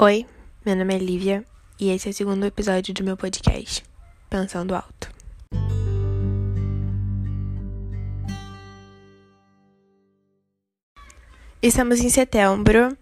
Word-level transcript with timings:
Oi, 0.00 0.26
meu 0.64 0.74
nome 0.74 0.94
é 0.94 0.98
Lívia 0.98 1.44
e 1.78 1.90
esse 1.90 2.08
é 2.08 2.10
o 2.10 2.14
segundo 2.14 2.46
episódio 2.46 2.94
do 2.94 3.04
meu 3.04 3.14
podcast, 3.14 3.84
Pensando 4.28 4.74
Alto. 4.74 5.12
Estamos 11.60 12.00
em 12.00 12.08
setembro 12.08 12.96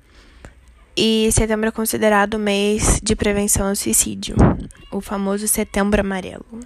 e 0.97 1.31
setembro 1.33 1.69
é 1.69 1.73
considerado 1.73 2.35
o 2.35 2.41
mês 2.41 3.01
de 3.01 3.15
prevenção 3.15 3.69
ao 3.69 3.77
suicídio, 3.77 4.35
o 4.91 5.01
famoso 5.01 5.47
Setembro 5.47 6.01
Amarelo. 6.01 6.61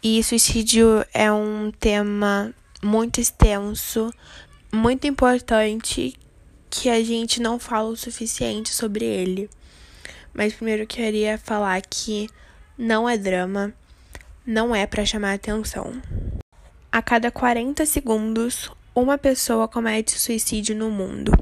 E 0.00 0.22
suicídio 0.22 1.04
é 1.12 1.30
um 1.30 1.72
tema 1.72 2.54
muito 2.82 3.20
extenso, 3.20 4.14
muito 4.72 5.08
importante 5.08 6.14
que 6.80 6.90
a 6.90 7.02
gente 7.02 7.40
não 7.40 7.58
fala 7.58 7.88
o 7.88 7.96
suficiente 7.96 8.68
sobre 8.68 9.04
ele. 9.04 9.48
Mas 10.34 10.52
primeiro 10.52 10.82
eu 10.82 10.86
queria 10.86 11.38
falar 11.38 11.80
que 11.80 12.28
não 12.76 13.08
é 13.08 13.16
drama, 13.16 13.72
não 14.46 14.74
é 14.74 14.86
para 14.86 15.06
chamar 15.06 15.32
atenção. 15.32 16.00
A 16.92 17.00
cada 17.00 17.30
40 17.30 17.86
segundos, 17.86 18.70
uma 18.94 19.16
pessoa 19.16 19.66
comete 19.66 20.18
suicídio 20.18 20.76
no 20.76 20.90
mundo. 20.90 21.32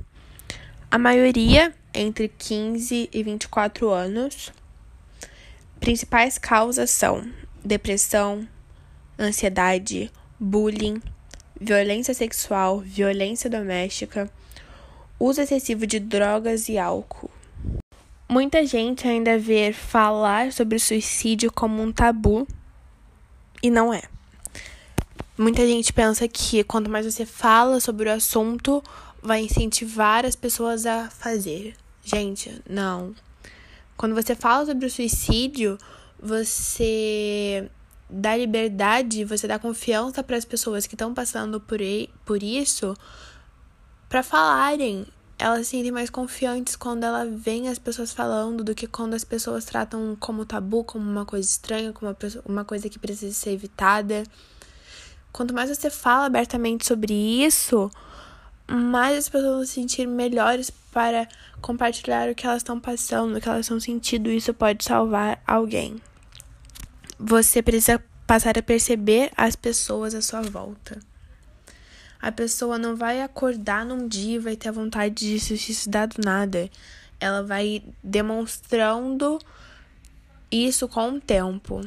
A 0.91 0.99
maioria 0.99 1.75
entre 1.93 2.29
15 2.29 3.09
e 3.13 3.23
24 3.23 3.91
anos. 3.91 4.53
Principais 5.81 6.39
causas 6.39 6.91
são 6.91 7.29
depressão, 7.65 8.47
ansiedade, 9.19 10.11
bullying, 10.39 11.01
violência 11.61 12.13
sexual, 12.13 12.81
violência 12.81 13.49
doméstica, 13.49 14.31
uso 15.19 15.41
excessivo 15.41 15.87
de 15.87 15.99
drogas 15.99 16.69
e 16.69 16.79
álcool. 16.79 17.31
Muita 18.29 18.67
gente 18.67 19.07
ainda 19.07 19.39
vê 19.39 19.73
falar 19.73 20.53
sobre 20.53 20.77
o 20.77 20.81
suicídio 20.81 21.53
como 21.53 21.83
um 21.83 21.93
tabu 21.93 22.49
e 23.63 23.71
não 23.71 23.93
é. 23.93 24.03
Muita 25.37 25.67
gente 25.67 25.93
pensa 25.93 26.27
que 26.29 26.63
quanto 26.65 26.91
mais 26.91 27.05
você 27.05 27.27
fala 27.27 27.81
sobre 27.81 28.09
o 28.09 28.13
assunto, 28.13 28.83
vai 29.23 29.41
incentivar 29.41 30.25
as 30.25 30.37
pessoas 30.37 30.87
a 30.87 31.11
fazer. 31.11 31.75
Gente, 32.05 32.63
não. 32.69 33.15
Quando 33.97 34.15
você 34.15 34.35
fala 34.35 34.67
sobre 34.67 34.87
o 34.87 34.91
suicídio, 34.91 35.79
você 36.21 37.69
dá 38.09 38.37
liberdade, 38.37 39.25
você 39.25 39.49
dá 39.49 39.59
confiança 39.59 40.23
para 40.23 40.37
as 40.37 40.45
pessoas 40.45 40.87
que 40.87 40.95
estão 40.95 41.15
passando 41.15 41.61
por, 41.61 41.79
por 42.25 42.43
isso 42.43 42.95
para 44.15 44.23
falarem. 44.23 45.05
Elas 45.37 45.67
se 45.67 45.73
sentem 45.73 45.91
mais 45.91 46.09
confiantes 46.09 46.77
quando 46.77 47.03
ela 47.03 47.27
vem 47.27 47.69
as 47.69 47.81
pessoas 47.81 48.13
falando 48.13 48.63
do 48.63 48.73
que 48.73 48.87
quando 48.87 49.15
as 49.15 49.25
pessoas 49.25 49.65
tratam 49.65 50.17
como 50.21 50.45
tabu, 50.45 50.85
como 50.85 51.11
uma 51.11 51.27
coisa 51.27 51.49
estranha, 51.49 51.93
como 51.93 52.13
uma, 52.13 52.17
uma 52.47 52.65
coisa 52.65 52.89
que 52.89 52.97
precisa 52.97 53.35
ser 53.35 53.51
evitada. 53.51 54.23
Quanto 55.33 55.53
mais 55.53 55.69
você 55.69 55.91
fala 55.91 56.27
abertamente 56.27 56.87
sobre 56.87 57.13
isso, 57.13 57.91
mais 58.69 59.19
as 59.19 59.29
pessoas 59.29 59.53
vão 59.53 59.67
se 59.67 59.73
sentir 59.73 60.07
melhores 60.07 60.71
para 60.71 61.27
compartilhar 61.61 62.31
o 62.31 62.37
que 62.37 62.47
elas 62.47 62.59
estão 62.59 62.79
passando, 62.79 63.37
o 63.37 63.41
que 63.41 63.49
elas 63.49 63.63
estão 63.63 63.81
sentindo. 63.81 64.31
Isso 64.31 64.55
pode 64.55 64.85
salvar 64.85 65.43
alguém. 65.45 65.97
Você 67.19 67.61
precisa 67.61 68.01
passar 68.29 68.57
a 68.57 68.63
perceber 68.63 69.33
as 69.37 69.57
pessoas 69.57 70.15
à 70.15 70.23
sua 70.23 70.43
volta. 70.43 71.01
A 72.25 72.33
pessoa 72.33 72.79
não 72.79 72.97
vai 72.97 73.21
acordar 73.21 73.85
num 73.85 74.09
dia 74.09 74.37
e 74.37 74.39
vai 74.39 74.57
ter 74.57 74.71
a 74.71 74.73
vontade 74.73 75.15
de 75.15 75.39
se 75.39 75.59
suicidar 75.59 76.09
do 76.09 76.23
nada. 76.25 76.71
Ela 77.21 77.43
vai 77.43 77.83
demonstrando 78.03 79.39
isso 80.51 80.89
com 80.89 81.11
o 81.11 81.21
tempo. 81.21 81.87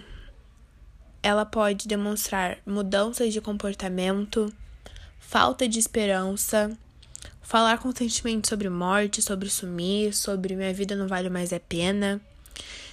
Ela 1.24 1.44
pode 1.44 1.88
demonstrar 1.88 2.60
mudanças 2.68 3.34
de 3.34 3.42
comportamento, 3.42 4.54
falta 5.18 5.68
de 5.68 5.80
esperança, 5.80 6.70
falar 7.42 7.80
constantemente 7.80 8.48
sobre 8.48 8.70
morte, 8.70 9.24
sobre 9.24 9.50
sumir, 9.50 10.14
sobre 10.14 10.56
minha 10.56 10.72
vida 10.72 10.96
não 10.96 11.08
vale 11.08 11.32
mais 11.32 11.52
a 11.52 11.60
pena, 11.60 12.22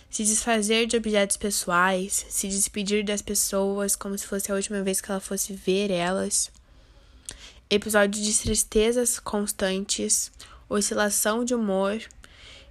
se 0.08 0.24
desfazer 0.24 0.86
de 0.86 0.96
objetos 0.96 1.36
pessoais, 1.36 2.24
se 2.26 2.48
despedir 2.48 3.04
das 3.04 3.20
pessoas 3.20 3.94
como 3.94 4.16
se 4.16 4.26
fosse 4.26 4.50
a 4.50 4.54
última 4.54 4.82
vez 4.82 5.02
que 5.02 5.10
ela 5.10 5.20
fosse 5.20 5.52
ver 5.52 5.90
elas 5.90 6.50
episódios 7.70 8.25
de 8.25 8.38
tristezas 8.38 9.19
constantes, 9.19 10.30
oscilação 10.69 11.44
de 11.44 11.54
humor, 11.54 11.98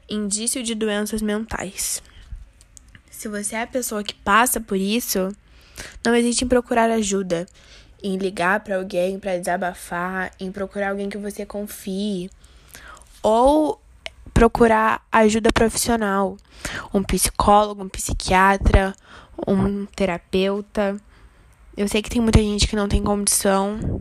indício 0.09 0.63
de 0.63 0.75
doenças 0.75 1.21
mentais. 1.21 2.01
Se 3.09 3.27
você 3.27 3.55
é 3.55 3.61
a 3.61 3.67
pessoa 3.67 4.03
que 4.03 4.13
passa 4.13 4.59
por 4.59 4.77
isso, 4.77 5.35
não 6.05 6.15
hesite 6.15 6.43
em 6.43 6.47
procurar 6.47 6.89
ajuda, 6.89 7.47
em 8.01 8.17
ligar 8.17 8.59
para 8.59 8.77
alguém 8.77 9.17
para 9.17 9.37
desabafar, 9.37 10.31
em 10.39 10.51
procurar 10.51 10.89
alguém 10.89 11.09
que 11.09 11.17
você 11.17 11.45
confie, 11.45 12.29
ou 13.21 13.81
procurar 14.33 15.05
ajuda 15.11 15.53
profissional, 15.53 16.37
um 16.93 17.01
psicólogo, 17.01 17.83
um 17.83 17.89
psiquiatra, 17.89 18.93
um 19.47 19.85
terapeuta. 19.85 20.97
Eu 21.77 21.87
sei 21.87 22.01
que 22.01 22.09
tem 22.09 22.21
muita 22.21 22.39
gente 22.39 22.67
que 22.67 22.75
não 22.75 22.89
tem 22.89 23.01
condição 23.01 23.99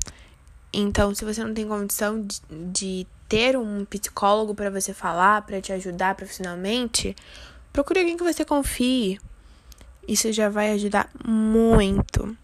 então, 0.73 1.15
se 1.15 1.25
você 1.25 1.45
não 1.45 1.53
tem 1.53 1.69
condição 1.69 2.23
de, 2.23 2.41
de 2.51 3.07
ter 3.29 3.57
um 3.57 3.85
psicólogo 3.85 4.55
para 4.55 4.71
você 4.71 4.95
falar, 4.95 5.43
para 5.43 5.61
te 5.61 5.73
ajudar 5.73 6.15
profissionalmente, 6.15 7.15
procure 7.73 8.01
alguém 8.01 8.17
que 8.17 8.25
você 8.25 8.45
confie. 8.45 9.21
Isso 10.07 10.33
já 10.33 10.49
vai 10.49 10.73
ajudar 10.73 11.11
muito. 11.25 12.37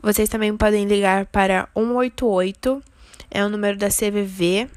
Vocês 0.00 0.28
também 0.28 0.56
podem 0.56 0.86
ligar 0.86 1.26
para 1.26 1.68
188, 1.74 2.82
é 3.30 3.44
o 3.44 3.48
número 3.48 3.78
da 3.78 3.88
CVV, 3.88 4.68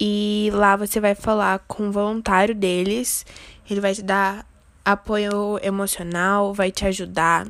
e 0.00 0.50
lá 0.52 0.76
você 0.76 1.00
vai 1.00 1.14
falar 1.14 1.58
com 1.66 1.84
um 1.84 1.90
voluntário 1.90 2.54
deles. 2.54 3.26
Ele 3.68 3.80
vai 3.80 3.94
te 3.94 4.02
dar 4.02 4.46
apoio 4.84 5.58
emocional, 5.62 6.54
vai 6.54 6.70
te 6.70 6.86
ajudar 6.86 7.46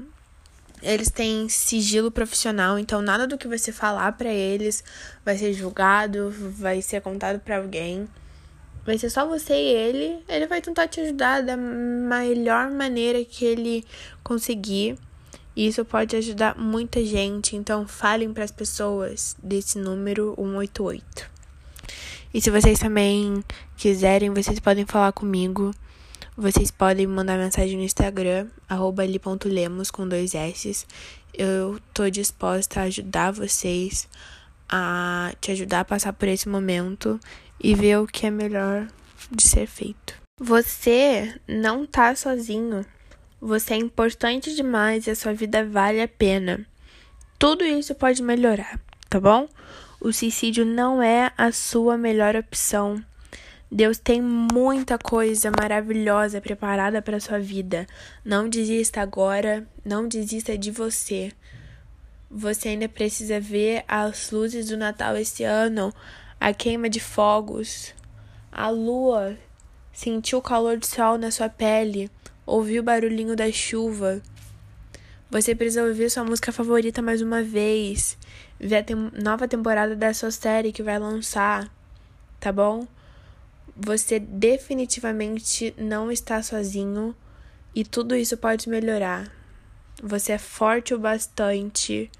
eles 0.82 1.10
têm 1.10 1.48
sigilo 1.48 2.10
profissional, 2.10 2.78
então 2.78 3.02
nada 3.02 3.26
do 3.26 3.38
que 3.38 3.48
você 3.48 3.72
falar 3.72 4.12
para 4.12 4.32
eles 4.32 4.84
vai 5.24 5.36
ser 5.36 5.52
julgado, 5.52 6.30
vai 6.30 6.80
ser 6.82 7.00
contado 7.00 7.40
para 7.40 7.58
alguém. 7.58 8.08
Vai 8.84 8.96
ser 8.96 9.10
só 9.10 9.26
você 9.26 9.52
e 9.54 9.72
ele. 9.74 10.24
Ele 10.28 10.46
vai 10.46 10.62
tentar 10.62 10.88
te 10.88 11.00
ajudar 11.00 11.42
da 11.42 11.56
melhor 11.56 12.70
maneira 12.70 13.22
que 13.24 13.44
ele 13.44 13.84
conseguir. 14.22 14.96
E 15.54 15.66
isso 15.66 15.84
pode 15.84 16.16
ajudar 16.16 16.56
muita 16.56 17.04
gente, 17.04 17.56
então 17.56 17.86
falem 17.86 18.32
para 18.32 18.44
as 18.44 18.50
pessoas 18.50 19.36
desse 19.42 19.78
número 19.78 20.34
188. 20.38 21.28
E 22.32 22.40
se 22.40 22.48
vocês 22.48 22.78
também 22.78 23.42
quiserem, 23.76 24.30
vocês 24.30 24.60
podem 24.60 24.86
falar 24.86 25.12
comigo. 25.12 25.72
Vocês 26.36 26.70
podem 26.70 27.06
me 27.06 27.12
mandar 27.14 27.36
mensagem 27.36 27.76
no 27.76 27.82
Instagram, 27.82 28.46
ali.lemos 28.68 29.90
com 29.90 30.06
dois 30.06 30.34
S. 30.34 30.86
Eu 31.34 31.80
tô 31.92 32.08
disposta 32.08 32.80
a 32.80 32.84
ajudar 32.84 33.32
vocês, 33.32 34.08
a 34.68 35.32
te 35.40 35.52
ajudar 35.52 35.80
a 35.80 35.84
passar 35.84 36.12
por 36.12 36.28
esse 36.28 36.48
momento 36.48 37.18
e 37.60 37.74
ver 37.74 37.98
o 37.98 38.06
que 38.06 38.26
é 38.26 38.30
melhor 38.30 38.86
de 39.30 39.42
ser 39.42 39.66
feito. 39.66 40.14
Você 40.40 41.34
não 41.48 41.84
tá 41.84 42.14
sozinho. 42.14 42.86
Você 43.40 43.74
é 43.74 43.76
importante 43.76 44.54
demais 44.54 45.06
e 45.06 45.10
a 45.10 45.16
sua 45.16 45.32
vida 45.32 45.64
vale 45.64 46.00
a 46.00 46.08
pena. 46.08 46.64
Tudo 47.38 47.64
isso 47.64 47.94
pode 47.94 48.22
melhorar, 48.22 48.80
tá 49.08 49.20
bom? 49.20 49.48
O 50.00 50.12
suicídio 50.12 50.64
não 50.64 51.02
é 51.02 51.32
a 51.36 51.50
sua 51.50 51.96
melhor 51.96 52.36
opção. 52.36 53.02
Deus 53.70 53.98
tem 53.98 54.22
muita 54.22 54.96
coisa 54.96 55.50
maravilhosa 55.50 56.40
preparada 56.40 57.02
para 57.02 57.20
sua 57.20 57.38
vida. 57.38 57.86
Não 58.24 58.48
desista 58.48 59.02
agora, 59.02 59.66
não 59.84 60.08
desista 60.08 60.56
de 60.56 60.70
você. 60.70 61.30
Você 62.30 62.70
ainda 62.70 62.88
precisa 62.88 63.38
ver 63.38 63.84
as 63.86 64.30
luzes 64.30 64.68
do 64.68 64.76
Natal 64.76 65.16
esse 65.18 65.44
ano, 65.44 65.92
a 66.40 66.52
queima 66.54 66.88
de 66.88 66.98
fogos, 66.98 67.94
a 68.50 68.70
lua, 68.70 69.36
sentir 69.92 70.36
o 70.36 70.42
calor 70.42 70.78
do 70.78 70.86
sol 70.86 71.18
na 71.18 71.30
sua 71.30 71.50
pele, 71.50 72.10
ouvir 72.46 72.80
o 72.80 72.82
barulhinho 72.82 73.36
da 73.36 73.52
chuva. 73.52 74.22
Você 75.30 75.54
precisa 75.54 75.84
ouvir 75.84 76.10
sua 76.10 76.24
música 76.24 76.50
favorita 76.52 77.02
mais 77.02 77.20
uma 77.20 77.42
vez, 77.42 78.16
ver 78.58 78.76
a 78.76 78.82
tem 78.82 78.96
nova 78.96 79.46
temporada 79.46 79.94
da 79.94 80.14
sua 80.14 80.30
série 80.30 80.72
que 80.72 80.82
vai 80.82 80.98
lançar, 80.98 81.70
tá 82.40 82.50
bom? 82.50 82.86
Você 83.80 84.18
definitivamente 84.18 85.72
não 85.78 86.10
está 86.10 86.42
sozinho 86.42 87.14
e 87.72 87.84
tudo 87.84 88.16
isso 88.16 88.36
pode 88.36 88.68
melhorar. 88.68 89.30
Você 90.02 90.32
é 90.32 90.38
forte 90.38 90.92
o 90.92 90.98
bastante. 90.98 92.10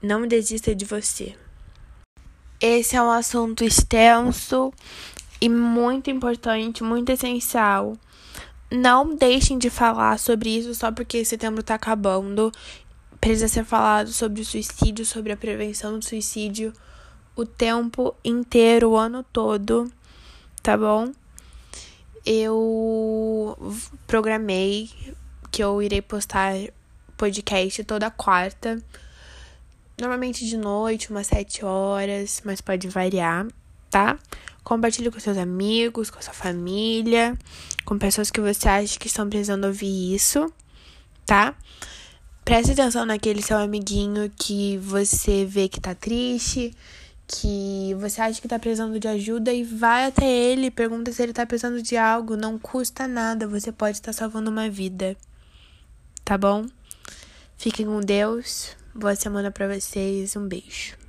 Não 0.00 0.24
desista 0.24 0.72
de 0.72 0.84
você. 0.84 1.34
Esse 2.60 2.94
é 2.94 3.02
um 3.02 3.10
assunto 3.10 3.64
extenso. 3.64 4.72
E 5.40 5.48
muito 5.48 6.10
importante, 6.10 6.84
muito 6.84 7.10
essencial. 7.10 7.96
Não 8.70 9.16
deixem 9.16 9.58
de 9.58 9.68
falar 9.68 10.16
sobre 10.20 10.50
isso 10.50 10.76
só 10.76 10.92
porque 10.92 11.24
setembro 11.24 11.60
tá 11.60 11.74
acabando. 11.74 12.52
Precisa 13.20 13.48
ser 13.48 13.64
falado 13.64 14.12
sobre 14.12 14.42
o 14.42 14.44
suicídio, 14.44 15.04
sobre 15.04 15.32
a 15.32 15.36
prevenção 15.36 15.98
do 15.98 16.04
suicídio 16.04 16.72
o 17.38 17.46
tempo 17.46 18.16
inteiro, 18.24 18.90
o 18.90 18.96
ano 18.96 19.22
todo, 19.22 19.88
tá 20.60 20.76
bom? 20.76 21.12
Eu 22.26 23.56
programei 24.08 24.90
que 25.48 25.62
eu 25.62 25.80
irei 25.80 26.02
postar 26.02 26.54
podcast 27.16 27.84
toda 27.84 28.10
quarta. 28.10 28.82
Normalmente 30.00 30.44
de 30.48 30.56
noite, 30.56 31.12
umas 31.12 31.28
sete 31.28 31.64
horas, 31.64 32.42
mas 32.44 32.60
pode 32.60 32.88
variar, 32.88 33.46
tá? 33.88 34.18
Compartilhe 34.64 35.08
com 35.08 35.20
seus 35.20 35.38
amigos, 35.38 36.10
com 36.10 36.20
sua 36.20 36.34
família, 36.34 37.38
com 37.84 37.96
pessoas 37.96 38.32
que 38.32 38.40
você 38.40 38.68
acha 38.68 38.98
que 38.98 39.06
estão 39.06 39.28
precisando 39.28 39.64
ouvir 39.64 40.12
isso, 40.12 40.52
tá? 41.24 41.54
Preste 42.44 42.72
atenção 42.72 43.06
naquele 43.06 43.42
seu 43.42 43.58
amiguinho 43.58 44.28
que 44.36 44.76
você 44.78 45.44
vê 45.44 45.68
que 45.68 45.80
tá 45.80 45.94
triste, 45.94 46.74
que 47.28 47.94
você 48.00 48.22
acha 48.22 48.40
que 48.40 48.48
tá 48.48 48.58
precisando 48.58 48.98
de 48.98 49.06
ajuda 49.06 49.52
e 49.52 49.62
vai 49.62 50.06
até 50.06 50.26
ele, 50.26 50.70
pergunta 50.70 51.12
se 51.12 51.22
ele 51.22 51.34
tá 51.34 51.44
precisando 51.44 51.82
de 51.82 51.96
algo, 51.96 52.36
não 52.36 52.58
custa 52.58 53.06
nada, 53.06 53.46
você 53.46 53.70
pode 53.70 53.98
estar 53.98 54.14
salvando 54.14 54.50
uma 54.50 54.70
vida. 54.70 55.14
Tá 56.24 56.38
bom? 56.38 56.66
Fiquem 57.58 57.86
com 57.86 58.00
Deus. 58.00 58.74
Boa 58.94 59.14
semana 59.14 59.50
para 59.50 59.74
vocês. 59.74 60.34
Um 60.36 60.48
beijo. 60.48 61.07